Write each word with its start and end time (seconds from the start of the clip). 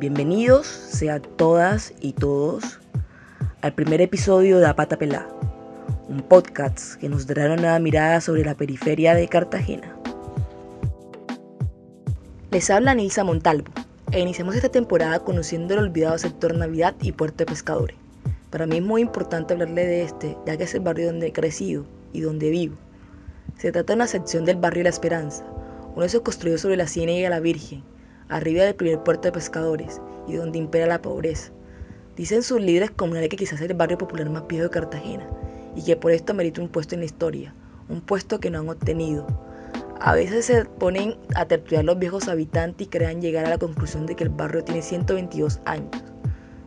Bienvenidos 0.00 0.66
sean 0.66 1.20
todas 1.36 1.92
y 2.00 2.14
todos 2.14 2.80
al 3.60 3.74
primer 3.74 4.00
episodio 4.00 4.58
de 4.58 4.64
Apata 4.66 4.96
Pelá, 4.96 5.28
un 6.08 6.22
podcast 6.22 6.94
que 6.94 7.10
nos 7.10 7.26
dará 7.26 7.44
una 7.44 7.56
nueva 7.56 7.78
mirada 7.80 8.22
sobre 8.22 8.42
la 8.42 8.54
periferia 8.54 9.14
de 9.14 9.28
Cartagena. 9.28 9.94
Les 12.50 12.70
habla 12.70 12.94
Nilsa 12.94 13.24
Montalvo 13.24 13.70
e 14.10 14.20
iniciamos 14.20 14.54
esta 14.54 14.70
temporada 14.70 15.18
conociendo 15.18 15.74
el 15.74 15.80
olvidado 15.80 16.16
sector 16.16 16.54
Navidad 16.54 16.94
y 17.02 17.12
Puerto 17.12 17.36
de 17.36 17.46
Pescadores. 17.46 17.98
Para 18.48 18.64
mí 18.64 18.78
es 18.78 18.82
muy 18.82 19.02
importante 19.02 19.52
hablarle 19.52 19.84
de 19.84 20.02
este, 20.04 20.34
ya 20.46 20.56
que 20.56 20.64
es 20.64 20.74
el 20.74 20.80
barrio 20.80 21.08
donde 21.08 21.26
he 21.26 21.32
crecido 21.34 21.84
y 22.14 22.22
donde 22.22 22.48
vivo. 22.48 22.76
Se 23.58 23.70
trata 23.70 23.92
de 23.92 23.96
una 23.96 24.06
sección 24.06 24.46
del 24.46 24.56
barrio 24.56 24.84
La 24.84 24.88
Esperanza, 24.88 25.44
uno 25.92 26.00
de 26.00 26.06
esos 26.06 26.22
construidos 26.22 26.62
sobre 26.62 26.78
la 26.78 26.86
Ciénaga 26.86 27.24
de 27.24 27.28
la 27.28 27.40
Virgen, 27.40 27.84
arriba 28.30 28.64
del 28.64 28.74
primer 28.74 29.02
puerto 29.02 29.28
de 29.28 29.32
pescadores 29.32 30.00
y 30.26 30.34
donde 30.34 30.58
impera 30.58 30.86
la 30.86 31.02
pobreza. 31.02 31.52
Dicen 32.16 32.42
sus 32.42 32.60
líderes 32.60 32.90
comunales 32.90 33.28
que 33.28 33.36
quizás 33.36 33.60
es 33.60 33.70
el 33.70 33.76
barrio 33.76 33.98
popular 33.98 34.30
más 34.30 34.46
viejo 34.46 34.64
de 34.64 34.70
Cartagena 34.70 35.26
y 35.74 35.82
que 35.82 35.96
por 35.96 36.12
esto 36.12 36.34
merita 36.34 36.60
un 36.60 36.68
puesto 36.68 36.94
en 36.94 37.00
la 37.00 37.06
historia, 37.06 37.54
un 37.88 38.00
puesto 38.00 38.40
que 38.40 38.50
no 38.50 38.60
han 38.60 38.68
obtenido. 38.68 39.26
A 40.00 40.14
veces 40.14 40.46
se 40.46 40.64
ponen 40.64 41.16
a 41.34 41.44
tertuliar 41.44 41.84
los 41.84 41.98
viejos 41.98 42.28
habitantes 42.28 42.86
y 42.86 42.90
crean 42.90 43.20
llegar 43.20 43.46
a 43.46 43.50
la 43.50 43.58
conclusión 43.58 44.06
de 44.06 44.16
que 44.16 44.24
el 44.24 44.30
barrio 44.30 44.64
tiene 44.64 44.82
122 44.82 45.60
años. 45.66 45.90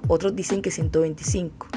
Otros 0.08 0.36
dicen 0.36 0.62
que 0.62 0.70
125. 0.70 1.68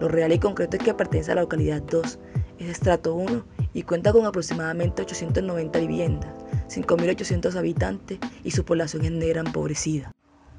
Lo 0.00 0.08
real 0.08 0.32
y 0.32 0.38
concreto 0.38 0.76
es 0.76 0.82
que 0.82 0.92
pertenece 0.92 1.32
a 1.32 1.36
la 1.36 1.42
localidad 1.42 1.82
2, 1.82 2.18
es 2.58 2.68
estrato 2.68 3.14
1 3.14 3.44
y 3.72 3.82
cuenta 3.82 4.12
con 4.12 4.26
aproximadamente 4.26 5.02
890 5.02 5.78
viviendas 5.78 6.35
5.800 6.68 7.54
habitantes 7.56 8.18
y 8.44 8.50
su 8.50 8.64
población 8.64 9.04
es 9.04 9.12
negra 9.12 9.40
empobrecida. 9.40 10.12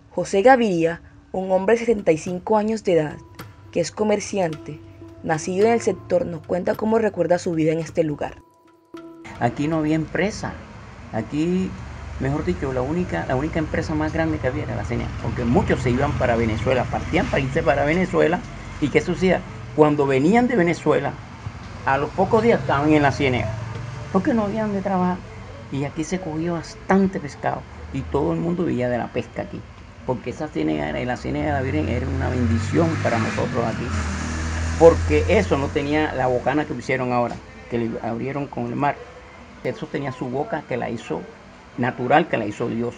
José 0.10 0.42
Gaviria, 0.42 1.02
un 1.32 1.52
hombre 1.52 1.76
de 1.76 1.80
75 1.80 2.58
años 2.58 2.84
de 2.84 2.94
edad, 2.94 3.18
que 3.72 3.80
es 3.80 3.92
comerciante, 3.92 4.80
nacido 5.24 5.68
en 5.68 5.74
el 5.74 5.82
sector, 5.82 6.26
nos 6.26 6.46
cuenta 6.46 6.76
cómo 6.76 7.00
recuerda 7.00 7.38
su 7.38 7.52
vida 7.52 7.72
en 7.72 7.80
este 7.80 8.04
lugar. 8.04 8.42
Aquí 9.40 9.68
no 9.68 9.78
había 9.78 9.96
empresa. 9.96 10.54
Aquí, 11.14 11.70
mejor 12.20 12.46
dicho, 12.46 12.74
la 12.74 12.82
única, 12.82 13.26
la 13.28 13.36
única 13.36 13.60
empresa 13.60 13.94
más 13.94 14.14
grande 14.14 14.40
que 14.40 14.48
había 14.48 14.64
era 14.64 14.76
la 14.76 14.86
CENIA, 14.86 15.08
porque 15.22 15.44
muchos 15.44 15.82
se 15.82 15.92
iban 15.92 16.12
para 16.18 16.36
Venezuela, 16.36 16.86
partían 16.86 17.28
para 17.28 17.42
irse 17.42 17.62
para 17.62 17.86
Venezuela. 17.86 18.40
¿Y 18.82 18.88
qué 18.90 19.02
sucedía? 19.02 19.42
Cuando 19.76 20.08
venían 20.08 20.48
de 20.48 20.56
Venezuela, 20.56 21.14
a 21.86 21.98
los 21.98 22.10
pocos 22.12 22.42
días 22.42 22.60
estaban 22.60 22.92
en 22.92 23.04
la 23.04 23.12
ciénaga, 23.12 23.54
porque 24.12 24.34
no 24.34 24.46
habían 24.46 24.74
de 24.74 24.82
trabajar. 24.82 25.18
Y 25.72 25.84
aquí 25.84 26.04
se 26.04 26.20
cogió 26.20 26.54
bastante 26.54 27.20
pescado 27.20 27.62
y 27.92 28.02
todo 28.02 28.34
el 28.34 28.40
mundo 28.40 28.66
vivía 28.66 28.90
de 28.90 28.98
la 28.98 29.08
pesca 29.08 29.44
aquí. 29.44 29.62
Porque 30.06 30.30
esa 30.30 30.48
ciénaga, 30.48 30.98
la 30.98 31.18
ciénaga 31.18 31.48
de 31.48 31.52
la 31.52 31.62
Virgen 31.62 31.90
era 31.90 32.08
una 32.08 32.30
bendición 32.30 32.96
para 32.98 33.20
nosotros 33.20 33.68
aquí. 33.68 33.88
Porque 34.80 35.26
eso 35.28 35.58
no 35.58 35.68
tenía 35.68 36.14
la 36.14 36.28
bocana 36.28 36.66
que 36.66 36.74
hicieron 36.74 37.12
ahora, 37.12 37.36
que 37.70 37.78
le 37.78 38.00
abrieron 38.02 38.48
con 38.48 38.68
el 38.68 38.76
mar. 38.76 38.96
Eso 39.64 39.88
tenía 39.88 40.12
su 40.12 40.26
boca 40.30 40.64
que 40.68 40.78
la 40.78 40.90
hizo 40.90 41.22
natural, 41.78 42.30
que 42.30 42.38
la 42.38 42.46
hizo 42.46 42.70
Dios. 42.70 42.96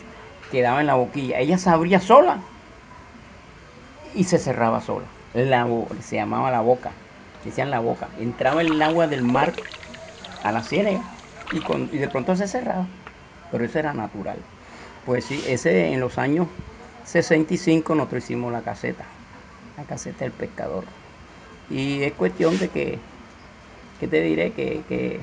Quedaba 0.52 0.82
en 0.82 0.88
la 0.88 0.96
boquilla. 0.96 1.40
Ella 1.40 1.58
se 1.58 1.70
abría 1.70 2.00
sola 2.00 2.42
y 4.14 4.26
se 4.26 4.38
cerraba 4.38 4.82
sola. 4.82 5.08
La, 5.34 5.68
se 6.02 6.18
llamaba 6.18 6.52
la 6.52 6.62
boca. 6.62 6.92
Decían 7.44 7.72
la 7.72 7.80
boca. 7.80 8.10
Entraba 8.20 8.62
el 8.62 8.80
agua 8.82 9.08
del 9.08 9.24
mar 9.24 9.54
a 10.44 10.52
la 10.52 10.62
ciénaga 10.62 11.19
y, 11.52 11.98
de 11.98 12.08
pronto 12.08 12.36
se 12.36 12.48
cerraba, 12.48 12.86
pero 13.52 13.64
eso 13.66 13.80
era 13.80 13.94
natural. 13.94 14.38
Pues 15.06 15.26
sí, 15.26 15.44
ese 15.48 15.92
en 15.92 16.00
los 16.00 16.18
años 16.18 16.48
65 17.06 17.96
nosotros 17.96 18.24
hicimos 18.24 18.52
la 18.52 18.62
caseta, 18.62 19.06
la 19.78 19.84
caseta 19.84 20.26
del 20.26 20.32
pescador. 20.32 20.84
Y 21.72 22.04
es 22.04 22.14
cuestión 22.14 22.58
de 22.58 22.70
que, 22.70 23.00
¿qué 24.00 24.08
te 24.08 24.22
diré? 24.22 24.52
Que, 24.52 24.84
que 24.88 25.20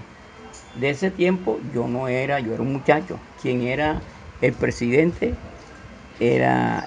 de 0.81 0.91
ese 0.91 1.11
tiempo 1.11 1.59
yo 1.75 1.87
no 1.87 2.09
era, 2.09 2.41
yo 2.41 2.55
era 2.55 2.63
un 2.63 2.73
muchacho. 2.73 3.19
Quien 3.43 3.63
era 3.63 4.01
el 4.43 4.53
presidente 4.53 5.35
era 6.19 6.85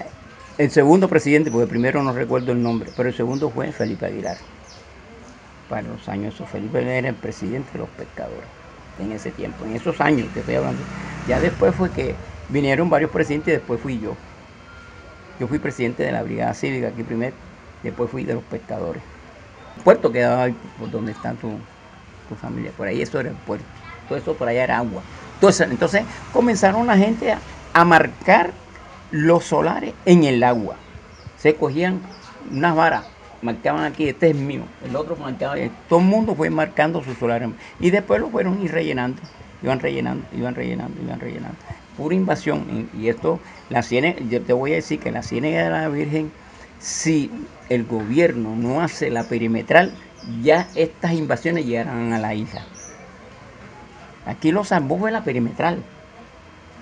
el 0.58 0.72
segundo 0.72 1.08
presidente, 1.08 1.52
porque 1.52 1.68
primero 1.68 2.04
no 2.04 2.12
recuerdo 2.12 2.52
el 2.52 2.62
nombre, 2.62 2.90
pero 2.96 3.10
el 3.10 3.16
segundo 3.16 3.50
fue 3.50 3.72
Felipe 3.72 4.06
Aguilar. 4.06 4.38
Para 5.70 5.84
los 5.84 6.10
años, 6.10 6.36
Felipe 6.52 6.82
era 6.82 7.08
el 7.08 7.16
presidente 7.16 7.74
de 7.74 7.80
los 7.80 7.90
pescadores 7.90 8.59
en 9.04 9.12
ese 9.12 9.32
tiempo, 9.32 9.66
en 9.66 9.76
esos 9.76 10.00
años 10.02 10.28
que 10.34 10.40
estoy 10.40 10.56
hablando. 10.56 10.84
Ya 11.28 11.40
después 11.40 11.76
fue 11.76 11.92
que 11.92 12.16
vinieron 12.50 12.90
varios 12.90 13.12
presidentes 13.12 13.54
después 13.54 13.80
fui 13.80 14.00
yo. 14.00 14.16
Yo 15.40 15.48
fui 15.48 15.60
presidente 15.60 16.04
de 16.04 16.12
la 16.12 16.22
Brigada 16.24 16.54
Cívica 16.54 16.90
aquí 16.90 17.04
primero, 17.04 17.36
después 17.84 18.10
fui 18.10 18.24
de 18.24 18.34
los 18.34 18.44
pescadores. 18.44 19.02
Puerto 19.84 20.12
quedaba 20.12 20.44
ahí 20.44 20.56
por 20.78 20.92
donde 20.92 21.12
está 21.12 21.34
tu, 21.34 21.48
tu, 22.28 22.36
familia, 22.36 22.72
por 22.76 22.88
ahí 22.88 23.02
eso 23.02 23.20
era 23.20 23.30
el 23.30 23.36
puerto, 23.36 23.66
todo 24.08 24.18
eso 24.18 24.36
por 24.36 24.50
allá 24.50 24.64
era 24.64 24.78
agua. 24.78 25.02
Entonces, 25.36 25.70
entonces 25.70 26.04
comenzaron 26.34 26.86
la 26.86 26.98
gente 26.98 27.32
a, 27.32 27.40
a 27.74 27.86
marcar 27.86 28.52
los 29.12 29.46
solares 29.46 29.94
en 30.06 30.26
el 30.26 30.44
agua. 30.44 30.76
Se 31.38 31.56
cogían 31.56 32.02
unas 32.52 32.76
varas 32.76 33.06
marcaban 33.42 33.84
aquí, 33.84 34.10
este 34.10 34.30
es 34.30 34.36
mío, 34.36 34.64
el 34.86 34.96
otro 34.96 35.16
marcaba, 35.16 35.56
todo 35.88 36.00
el 36.00 36.06
mundo 36.06 36.36
fue 36.36 36.50
marcando 36.50 37.04
su 37.04 37.14
solar 37.16 37.48
y 37.80 37.90
después 37.90 38.20
lo 38.20 38.30
fueron 38.30 38.62
ir 38.62 38.72
rellenando, 38.72 39.22
iban 39.64 39.80
rellenando, 39.80 40.26
iban 40.36 40.56
rellenando, 40.56 41.02
iban 41.02 41.20
rellenando. 41.20 41.58
Pura 41.98 42.16
invasión. 42.16 42.90
Y 42.98 43.10
esto, 43.10 43.40
la 43.70 43.84
ciénaga, 43.84 44.20
yo 44.30 44.42
te 44.42 44.54
voy 44.54 44.72
a 44.72 44.76
decir 44.76 45.00
que 45.00 45.12
la 45.12 45.22
ciénaga 45.22 45.66
de 45.66 45.70
la 45.70 45.90
Virgen, 45.90 46.32
si 46.80 47.30
el 47.68 47.86
gobierno 47.86 48.56
no 48.56 48.82
hace 48.82 49.10
la 49.10 49.24
perimetral, 49.24 49.92
ya 50.42 50.68
estas 50.76 51.14
invasiones 51.14 51.66
llegarán 51.66 52.14
a 52.14 52.20
la 52.20 52.34
isla. 52.34 52.64
Aquí 54.26 54.52
lo 54.52 54.64
salvó 54.64 54.98
fue 54.98 55.12
la 55.12 55.24
perimetral, 55.24 55.82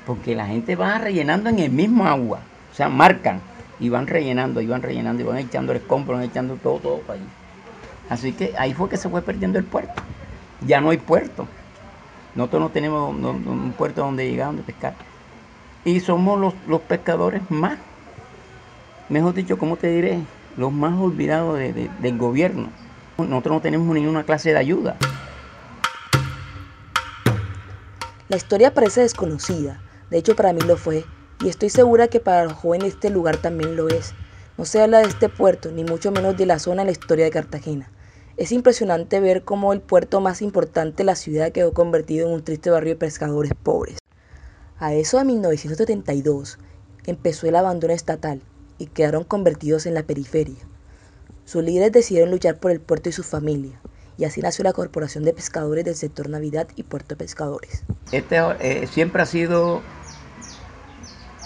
porque 0.06 0.35
la 0.35 0.45
gente 0.45 0.75
va 0.75 0.97
rellenando 1.00 1.50
en 1.50 1.59
el 1.59 1.72
mismo 1.72 2.06
agua, 2.06 2.41
o 2.72 2.75
sea, 2.75 2.89
marcan 2.89 3.41
y 3.79 3.89
van 3.89 4.07
rellenando, 4.07 4.61
y 4.61 4.67
van 4.67 4.81
rellenando, 4.81 5.23
y 5.23 5.25
van 5.25 5.38
echando 5.38 5.71
el 5.71 5.79
escombro, 5.79 6.15
van 6.15 6.23
echando 6.23 6.55
todo, 6.55 6.79
todo 6.79 6.97
para 6.99 7.19
allí. 7.19 7.27
Así 8.09 8.33
que 8.33 8.53
ahí 8.57 8.73
fue 8.73 8.89
que 8.89 8.97
se 8.97 9.09
fue 9.09 9.21
perdiendo 9.21 9.59
el 9.59 9.65
puerto. 9.65 10.01
Ya 10.65 10.81
no 10.81 10.89
hay 10.89 10.97
puerto. 10.97 11.47
Nosotros 12.35 12.61
no 12.61 12.69
tenemos 12.69 13.13
un 13.13 13.73
puerto 13.77 14.01
donde 14.01 14.29
llegar, 14.29 14.47
donde 14.47 14.63
pescar. 14.63 14.93
Y 15.83 15.99
somos 15.99 16.53
los, 16.67 16.81
pescadores 16.81 17.41
más, 17.49 17.77
mejor 19.09 19.33
dicho, 19.33 19.57
¿cómo 19.57 19.77
te 19.77 19.88
diré? 19.88 20.19
Los 20.57 20.71
más 20.71 20.97
olvidados 20.99 21.57
del 21.57 22.17
gobierno. 22.17 22.69
Nosotros 23.17 23.55
no 23.55 23.61
tenemos 23.61 23.88
ninguna 23.88 24.23
clase 24.23 24.51
de 24.51 24.57
ayuda. 24.57 24.97
La 28.27 28.35
historia 28.35 28.73
parece 28.73 29.01
desconocida. 29.01 29.79
De 30.09 30.17
hecho, 30.17 30.35
para 30.35 30.51
mí 30.51 30.59
lo 30.61 30.77
fue 30.77 31.05
y 31.40 31.50
estoy 31.50 31.70
segura 31.70 32.08
que 32.08 32.20
para 32.20 32.46
los 32.46 32.53
jóvenes 32.53 32.94
este 32.94 33.09
lugar 33.09 33.38
también 33.38 33.75
lo 33.75 33.90
es. 33.90 34.14
No 34.58 34.66
se 34.66 34.81
habla 34.81 35.00
de 35.00 35.08
este 35.08 35.30
puerto, 35.30 35.72
ni 35.72 35.84
mucho 35.84 36.12
menos 36.12 36.36
de 36.36 36.48
la 36.48 36.58
zona 36.58 36.81
en 36.81 36.88
la 36.88 36.92
historia 36.92 37.25
de 37.25 37.31
Cartagena. 37.31 37.92
Es 38.38 38.52
impresionante 38.52 39.20
ver 39.20 39.44
cómo 39.44 39.74
el 39.74 39.81
puerto 39.81 40.20
más 40.20 40.42
importante 40.42 40.98
de 40.98 41.03
la 41.06 41.16
ciudad 41.16 41.52
quedó 41.52 41.74
convertido 41.74 42.28
en 42.28 42.34
un 42.34 42.44
triste 42.44 42.69
barrio 42.69 42.94
de 42.94 43.00
pescadores 43.00 43.54
pobres. 43.62 43.98
A 44.80 44.94
eso 44.94 45.18
de 45.18 45.25
1972 45.25 46.57
empezó 47.06 47.48
el 47.48 47.56
abandono 47.56 47.94
estatal 47.94 48.42
y 48.78 48.88
quedaron 48.88 49.24
convertidos 49.24 49.86
en 49.86 49.94
la 49.94 50.04
periferia. 50.04 50.68
Sus 51.45 51.63
líderes 51.63 51.92
decidieron 51.92 52.31
luchar 52.31 52.57
por 52.57 52.72
el 52.72 52.80
puerto 52.80 53.10
y 53.10 53.12
su 53.12 53.24
familia, 53.24 53.80
y 54.18 54.25
así 54.25 54.42
nació 54.42 54.63
la 54.63 54.74
Corporación 54.74 55.24
de 55.24 55.33
Pescadores 55.33 55.86
del 55.86 55.95
sector 55.95 56.30
Navidad 56.30 56.68
y 56.75 56.83
Puerto 56.83 57.16
Pescadores. 57.16 57.83
Este 58.12 58.38
eh, 58.60 58.88
siempre 58.88 59.22
ha 59.22 59.25
sido 59.25 59.81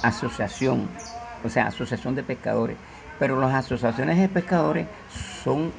asociación, 0.02 0.88
o 1.44 1.50
sea, 1.50 1.68
asociación 1.68 2.16
de 2.16 2.24
pescadores. 2.24 2.78
Pero 3.20 3.40
las 3.40 3.54
asociaciones 3.54 4.18
de 4.18 4.28
pescadores 4.28 4.88
son, 5.44 5.72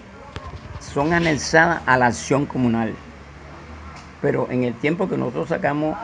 son 0.80 1.12
anexadas 1.12 1.82
a 1.86 1.96
la 1.96 2.06
acción 2.06 2.46
comunal. 2.46 2.94
Pero 4.20 4.46
en 4.50 4.64
el 4.64 4.74
tiempo 4.74 5.08
que 5.08 5.16
nosotros 5.16 5.48
sacamos 5.48 5.96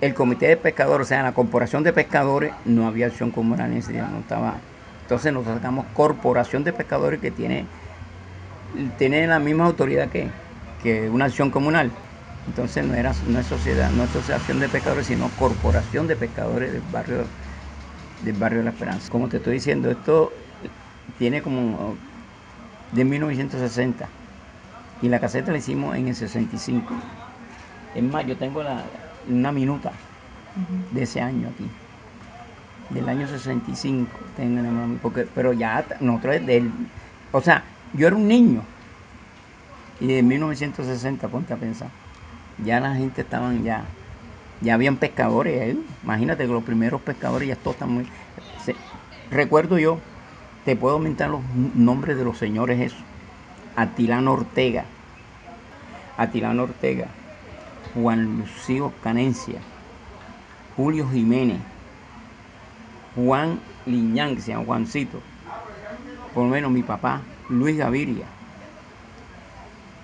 el 0.00 0.12
comité 0.12 0.48
de 0.48 0.56
pescadores, 0.56 1.06
o 1.06 1.08
sea, 1.08 1.22
la 1.22 1.32
corporación 1.32 1.82
de 1.82 1.92
pescadores, 1.92 2.52
no 2.66 2.86
había 2.86 3.06
acción 3.06 3.30
comunal 3.30 3.72
en 3.72 3.78
ese 3.78 3.92
día, 3.92 4.06
no 4.06 4.18
estaba. 4.18 4.56
Entonces 5.02 5.32
nosotros 5.32 5.56
sacamos 5.56 5.86
corporación 5.94 6.64
de 6.64 6.72
pescadores 6.72 7.20
que 7.20 7.30
tiene, 7.30 7.64
tiene 8.98 9.26
la 9.26 9.38
misma 9.38 9.64
autoridad 9.64 10.08
que, 10.08 10.28
que 10.82 11.08
una 11.08 11.26
acción 11.26 11.50
comunal. 11.50 11.90
Entonces 12.46 12.84
no, 12.84 12.94
era, 12.94 13.12
no 13.26 13.40
es 13.40 13.46
sociedad, 13.46 13.90
no 13.90 14.04
asociación 14.04 14.58
de 14.60 14.68
pescadores, 14.68 15.06
sino 15.08 15.34
corporación 15.34 16.06
de 16.06 16.16
pescadores 16.16 16.72
del 16.72 16.82
barrio, 16.82 17.32
del 18.18 18.34
barrio 18.34 18.60
de 18.60 18.64
la 18.66 18.70
Esperanza. 18.72 19.08
Como 19.10 19.28
te 19.28 19.38
estoy 19.38 19.54
diciendo, 19.54 19.90
esto 19.90 20.32
tiene 21.16 21.42
como 21.42 21.98
de 22.90 23.04
1960 23.04 24.14
y 25.00 25.08
la 25.10 25.20
caseta 25.20 25.52
la 25.52 25.58
hicimos 25.58 25.96
en 25.96 26.08
el 26.08 26.16
65. 26.16 27.04
Es 27.92 28.02
más, 28.04 28.26
yo 28.26 28.38
tengo 28.38 28.62
una 29.24 29.52
minuta 29.52 30.02
de 30.90 31.02
ese 31.04 31.20
año 31.20 31.48
aquí. 31.50 31.76
del 32.88 33.08
año 33.08 33.26
65, 33.26 34.32
porque, 35.00 35.26
pero 35.26 35.52
ya 35.52 35.86
nosotros 36.00 36.44
del, 36.46 36.92
o 37.30 37.40
sea, 37.40 37.64
yo 37.92 38.06
era 38.06 38.16
un 38.16 38.28
niño 38.28 38.68
y 39.98 40.12
en 40.14 40.26
1960, 40.28 41.28
ponte 41.28 41.52
a 41.52 41.58
pensar, 41.58 41.92
ya 42.64 42.80
la 42.80 42.94
gente 42.94 43.22
estaban 43.22 43.62
ya, 43.62 43.84
ya 44.60 44.74
habían 44.74 44.96
pescadores 44.96 45.60
ahí, 45.60 45.86
imagínate 46.02 46.46
que 46.46 46.52
los 46.52 46.64
primeros 46.64 47.00
pescadores 47.02 47.48
ya 47.48 47.56
todos 47.56 47.76
están 47.76 47.90
muy, 47.90 48.06
recuerdo 49.30 49.78
yo, 49.78 49.98
te 50.64 50.76
puedo 50.76 50.94
aumentar 50.94 51.30
los 51.30 51.42
nombres 51.74 52.16
de 52.16 52.24
los 52.24 52.38
señores 52.38 52.80
eso, 52.80 52.96
Atilano 53.76 54.32
Ortega, 54.32 54.84
Atilano 56.16 56.64
Ortega, 56.64 57.08
Juan 57.94 58.38
Lucio 58.38 58.92
Canencia, 59.02 59.60
Julio 60.76 61.08
Jiménez, 61.08 61.58
Juan 63.14 63.60
Liñán, 63.86 64.34
que 64.34 64.42
se 64.42 64.52
llama 64.52 64.64
Juancito, 64.64 65.20
por 66.34 66.44
lo 66.44 66.50
menos 66.50 66.70
mi 66.70 66.82
papá, 66.82 67.22
Luis 67.48 67.76
Gaviria. 67.76 68.26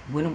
Bueno, 0.09 0.31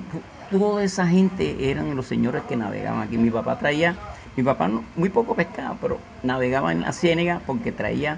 toda 0.52 0.84
esa 0.84 1.08
gente 1.08 1.70
eran 1.70 1.96
los 1.96 2.06
señores 2.06 2.44
que 2.48 2.56
navegaban 2.56 3.02
aquí. 3.02 3.18
Mi 3.18 3.30
papá 3.30 3.58
traía, 3.58 3.96
mi 4.36 4.44
papá 4.44 4.70
muy 4.96 5.10
poco 5.10 5.36
pescado, 5.36 5.78
pero 5.82 6.00
navegaba 6.24 6.72
en 6.72 6.82
la 6.82 6.94
ciénega 6.94 7.42
porque 7.46 7.72
traía 7.72 8.18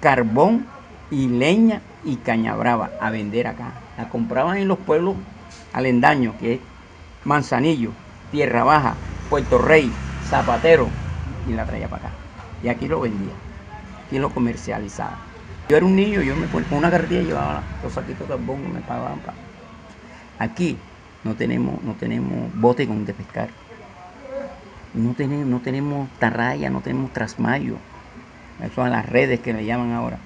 carbón 0.00 0.66
y 1.10 1.28
leña 1.28 1.80
y 2.04 2.16
caña 2.16 2.54
brava 2.56 2.90
a 3.00 3.10
vender 3.10 3.46
acá. 3.46 3.72
La 3.96 4.08
compraban 4.08 4.58
en 4.58 4.68
los 4.68 4.78
pueblos 4.78 5.16
alendaños, 5.72 6.34
que 6.36 6.54
es 6.54 6.60
Manzanillo, 7.24 7.90
Tierra 8.30 8.64
Baja, 8.64 8.96
Puerto 9.28 9.58
Rey, 9.58 9.92
Zapatero, 10.28 10.88
y 11.48 11.52
la 11.52 11.66
traía 11.66 11.88
para 11.88 12.08
acá. 12.08 12.14
Y 12.62 12.68
aquí 12.68 12.88
lo 12.88 13.00
vendía, 13.00 13.34
aquí 14.06 14.18
lo 14.18 14.30
comercializaba. 14.30 15.18
Yo 15.68 15.76
era 15.76 15.86
un 15.86 15.96
niño, 15.96 16.20
yo 16.22 16.34
me 16.36 16.46
ponía 16.48 16.68
una 16.76 16.90
carretilla 16.90 17.20
y 17.20 17.26
llevaba 17.26 17.62
los 17.82 17.92
saquitos 17.92 18.28
de 18.28 18.34
carbón 18.34 18.64
y 18.64 18.72
me 18.72 18.80
pagaban 18.80 19.18
para. 19.20 19.36
Aquí 20.38 20.76
no 21.24 21.34
tenemos, 21.34 21.82
no 21.82 21.94
tenemos 21.94 22.54
bote 22.54 22.86
con 22.86 23.04
de 23.04 23.14
pescar. 23.14 23.48
No 24.94 25.12
tenemos, 25.14 25.46
no 25.46 25.60
tenemos 25.60 26.08
tarraya, 26.18 26.68
no 26.70 26.80
tenemos 26.80 27.12
trasmayo. 27.12 27.76
Eso 28.62 28.74
son 28.74 28.90
las 28.90 29.08
redes 29.08 29.40
que 29.40 29.52
le 29.52 29.64
llaman 29.64 29.92
ahora. 29.92 30.18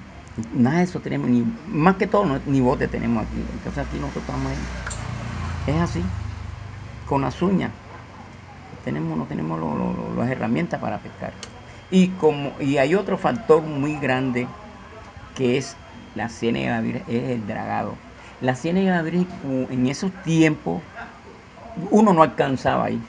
Nada 0.55 0.79
de 0.79 0.85
eso 0.85 1.01
tenemos, 1.01 1.31
ni 1.31 1.45
más 1.69 1.97
que 1.97 2.07
todo, 2.07 2.41
ni 2.47 2.61
bote 2.61 2.89
tenemos 2.89 3.25
aquí. 3.25 3.37
Entonces 3.53 3.87
aquí 3.87 3.97
nosotros 3.99 4.25
estamos 4.25 4.53
ahí. 4.53 5.75
Es 5.75 5.81
así, 5.81 6.03
con 7.07 7.23
las 7.23 7.41
uñas 7.43 7.71
tenemos, 8.87 9.19
no 9.19 9.25
tenemos 9.25 9.61
las 10.17 10.31
herramientas 10.31 10.81
para 10.81 10.99
pescar. 10.99 11.33
Y, 11.91 12.09
como, 12.09 12.53
y 12.61 12.79
hay 12.79 12.95
otro 12.95 13.19
factor 13.19 13.63
muy 13.63 13.97
grande 13.97 14.47
que 15.35 15.59
es 15.59 15.77
la 16.15 16.29
ciénaga 16.29 16.81
de 16.83 17.03
es 17.09 17.31
el 17.31 17.47
dragado. 17.47 17.95
La 18.41 18.55
ciénaga 18.55 19.03
de 19.03 19.27
en 19.71 19.87
esos 19.87 20.13
tiempos 20.23 20.83
uno 21.91 22.13
no 22.13 22.23
alcanzaba 22.23 22.85
ahí. 22.85 23.01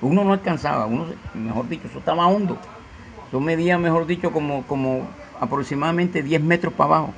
Uno 0.00 0.24
no 0.24 0.32
alcanzaba, 0.32 0.86
uno, 0.86 1.06
mejor 1.34 1.68
dicho, 1.68 1.86
eso 1.86 1.98
estaba 1.98 2.26
hondo. 2.26 2.58
Eso 3.28 3.40
medía, 3.40 3.78
mejor 3.78 4.06
dicho, 4.06 4.32
como, 4.32 4.62
como 4.64 5.06
aproximadamente 5.40 6.22
10 6.22 6.42
metros 6.42 6.72
para 6.72 6.96
abajo. 6.96 7.14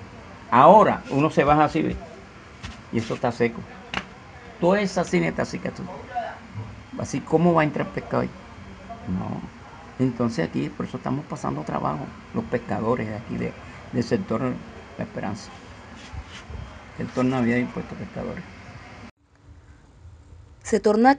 Ahora 0.50 1.02
uno 1.10 1.30
se 1.30 1.44
baja 1.44 1.64
así, 1.64 1.96
y 2.92 2.98
eso 2.98 3.14
está 3.14 3.32
seco. 3.32 3.60
Toda 4.60 4.80
esa 4.80 5.04
cine 5.04 5.28
está 5.28 5.44
seca. 5.44 5.72
Así, 6.98 7.20
¿cómo 7.20 7.54
va 7.54 7.62
a 7.62 7.64
entrar 7.64 7.86
pescado 7.88 8.22
ahí? 8.22 8.30
No. 9.08 10.04
Entonces 10.04 10.48
aquí, 10.48 10.68
por 10.68 10.86
eso 10.86 10.96
estamos 10.98 11.24
pasando 11.24 11.62
trabajo, 11.62 12.06
los 12.34 12.44
pescadores 12.44 13.08
de 13.08 13.16
aquí 13.16 13.36
del 13.92 14.04
sector 14.04 14.42
La 14.98 15.04
Esperanza. 15.04 15.50
Sector 16.96 17.24
Navidad 17.24 17.58
y 17.58 17.64
Puerto 17.64 17.94
Pescadores. 17.94 18.44
Se 20.62 20.80
torna 20.80 21.18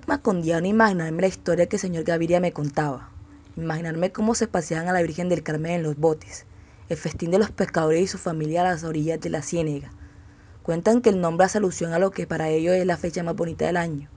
imaginarme 0.64 1.22
la 1.22 1.28
historia 1.28 1.68
que 1.68 1.76
el 1.76 1.82
señor 1.82 2.04
Gaviria 2.04 2.40
me 2.40 2.52
contaba. 2.52 3.10
Imaginarme 3.58 4.12
cómo 4.12 4.36
se 4.36 4.48
paseaban 4.48 4.88
a 4.88 4.94
la 4.94 5.02
Virgen 5.02 5.30
del 5.30 5.44
Carmen 5.44 5.74
en 5.74 5.84
los 5.84 5.98
botes, 5.98 6.46
el 6.90 6.98
festín 6.98 7.32
de 7.32 7.40
los 7.40 7.52
pescadores 7.52 8.02
y 8.02 8.08
su 8.08 8.18
familia 8.18 8.62
a 8.62 8.72
las 8.72 8.84
orillas 8.84 9.20
de 9.22 9.30
la 9.30 9.42
ciénega. 9.42 9.92
Cuentan 10.64 11.02
que 11.02 11.10
el 11.10 11.22
nombre 11.22 11.46
hace 11.46 11.60
alusión 11.60 11.94
a 11.94 12.00
lo 12.00 12.12
que 12.12 12.28
para 12.28 12.50
ellos 12.50 12.74
es 12.76 12.86
la 12.86 12.98
fecha 12.98 13.24
más 13.24 13.36
bonita 13.36 13.66
del 13.66 13.78
año, 13.78 14.10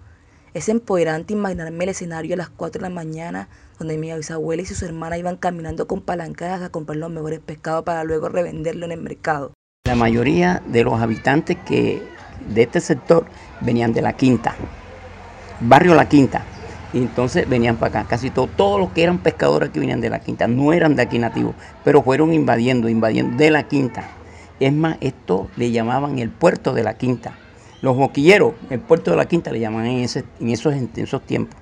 es 0.55 0.69
empoderante 0.71 1.35
imaginarme 1.35 1.85
el 1.85 1.91
escenario 1.91 2.35
a 2.35 2.39
las 2.39 2.49
4 2.49 2.81
de 2.81 2.89
la 2.89 2.95
mañana 2.95 3.49
donde 3.79 3.99
mi 3.99 4.13
bisabuela 4.13 4.63
y 4.63 4.67
sus 4.67 4.83
hermanas 4.83 5.19
iban 5.19 5.37
caminando 5.37 5.87
con 5.87 6.01
palancadas 6.01 6.63
a 6.63 6.71
comprar 6.71 6.97
los 6.97 7.11
mejores 7.11 7.41
pescados 7.41 7.85
para 7.85 8.03
luego 8.03 8.29
revenderlo 8.29 8.87
en 8.87 8.93
el 8.93 9.01
mercado. 9.01 9.53
La 9.89 9.95
mayoría 9.95 10.61
de 10.67 10.85
los 10.85 11.01
habitantes 11.01 11.57
que 11.67 12.03
de 12.55 12.63
este 12.63 12.79
sector 12.79 13.25
venían 13.63 13.95
de 13.95 14.03
la 14.03 14.13
Quinta, 14.13 14.55
barrio 15.61 15.95
La 15.95 16.07
Quinta. 16.11 16.43
Y 16.93 16.99
entonces 16.99 17.49
venían 17.49 17.77
para 17.77 18.01
acá, 18.01 18.09
casi 18.11 18.29
todos, 18.29 18.51
todos 18.55 18.79
los 18.79 18.91
que 18.91 19.03
eran 19.03 19.17
pescadores 19.17 19.71
que 19.71 19.81
venían 19.81 20.03
de 20.03 20.11
la 20.11 20.19
Quinta, 20.19 20.47
no 20.47 20.75
eran 20.75 20.95
de 20.95 21.01
aquí 21.01 21.19
nativos, 21.19 21.55
pero 21.85 22.03
fueron 22.03 22.35
invadiendo, 22.35 22.91
invadiendo 22.91 23.39
de 23.39 23.51
la 23.51 23.63
Quinta. 23.63 24.05
Es 24.61 24.75
más, 24.75 24.99
esto 25.01 25.49
le 25.57 25.71
llamaban 25.71 26.19
el 26.19 26.29
puerto 26.29 26.75
de 26.75 26.83
la 26.83 26.99
Quinta 26.99 27.33
los 27.81 27.97
boquilleros, 27.97 28.53
el 28.69 28.81
puerto 28.81 29.13
de 29.13 29.17
la 29.17 29.27
Quinta 29.27 29.53
le 29.53 29.61
llaman 29.61 29.87
en, 29.87 29.99
en, 29.99 30.05
esos, 30.51 30.75
esos 30.97 31.23
tiempos. 31.23 31.59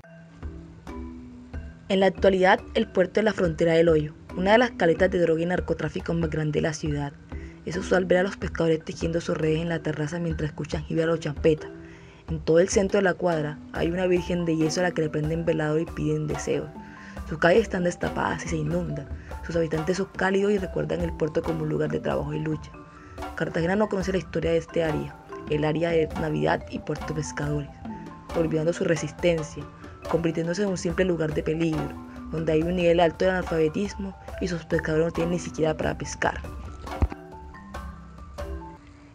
En 1.87 2.01
la 2.01 2.07
actualidad, 2.07 2.59
el 2.73 2.87
puerto 2.87 3.21
es 3.21 3.23
la 3.23 3.31
frontera 3.31 3.71
del 3.71 3.87
hoyo, 3.87 4.13
una 4.35 4.51
de 4.51 4.57
las 4.57 4.71
caletas 4.71 5.11
de 5.11 5.19
droga 5.19 5.41
y 5.41 5.45
narcotráfico 5.45 6.13
más 6.13 6.29
grandes 6.29 6.55
de 6.55 6.61
la 6.61 6.73
ciudad. 6.73 7.13
Es 7.67 7.75
usual 7.75 8.05
ver 8.05 8.19
a 8.19 8.23
los 8.23 8.37
pescadores 8.37 8.81
tejiendo 8.81 9.19
sus 9.19 9.35
redes 9.37 9.59
en 9.59 9.67
la 9.67 9.79
terraza 9.79 10.19
mientras 10.19 10.51
escuchan 10.51 10.85
girar 10.85 11.09
o 11.09 11.17
champeta. 11.17 11.67
En 12.29 12.39
todo 12.39 12.59
el 12.59 12.69
centro 12.69 12.99
de 12.99 13.03
la 13.03 13.13
cuadra 13.13 13.59
hay 13.73 13.91
una 13.91 14.07
virgen 14.07 14.45
de 14.45 14.55
yeso 14.55 14.79
a 14.79 14.83
la 14.83 14.91
que 14.91 15.01
le 15.01 15.09
prenden 15.09 15.43
velador 15.43 15.81
y 15.81 15.85
piden 15.85 16.27
deseos. 16.27 16.69
Sus 17.27 17.39
calles 17.39 17.63
están 17.63 17.83
destapadas 17.83 18.45
y 18.45 18.47
se 18.47 18.55
inundan. 18.55 19.05
Sus 19.45 19.57
habitantes 19.57 19.97
son 19.97 20.07
cálidos 20.15 20.53
y 20.53 20.59
recuerdan 20.59 21.01
el 21.01 21.11
puerto 21.11 21.43
como 21.43 21.63
un 21.63 21.69
lugar 21.69 21.91
de 21.91 21.99
trabajo 21.99 22.33
y 22.33 22.39
lucha. 22.39 22.71
Cartagena 23.35 23.75
no 23.75 23.89
conoce 23.89 24.13
la 24.13 24.19
historia 24.19 24.51
de 24.51 24.59
este 24.59 24.85
área, 24.85 25.13
el 25.49 25.65
área 25.65 25.89
de 25.89 26.07
Navidad 26.21 26.65
y 26.71 26.79
Puerto 26.79 27.13
Pescadores, 27.13 27.67
olvidando 28.37 28.71
su 28.71 28.85
resistencia, 28.85 29.65
convirtiéndose 30.09 30.63
en 30.63 30.69
un 30.69 30.77
simple 30.77 31.03
lugar 31.03 31.33
de 31.33 31.43
peligro, 31.43 31.91
donde 32.31 32.53
hay 32.53 32.63
un 32.63 32.77
nivel 32.77 33.01
alto 33.01 33.25
de 33.25 33.31
analfabetismo 33.31 34.17
y 34.39 34.47
sus 34.47 34.63
pescadores 34.63 35.07
no 35.07 35.11
tienen 35.11 35.31
ni 35.33 35.39
siquiera 35.39 35.75
para 35.75 35.97
pescar. 35.97 36.39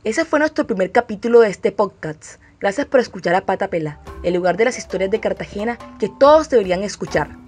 Ese 0.05 0.25
fue 0.25 0.41
nuestro 0.41 0.67
primer 0.67 0.91
capítulo 0.91 1.39
de 1.39 1.49
este 1.49 1.71
podcast. 1.71 2.41
Gracias 2.59 2.89
por 2.89 2.99
escuchar 2.99 3.37
a 3.37 3.47
Pata 3.47 3.69
Pela, 3.69 4.01
el 4.25 4.35
lugar 4.35 4.57
de 4.57 4.65
las 4.65 4.77
historias 4.77 5.13
de 5.13 5.21
Cartagena 5.21 5.79
que 6.01 6.09
todos 6.09 6.51
deberían 6.51 6.83
escuchar. 6.83 7.42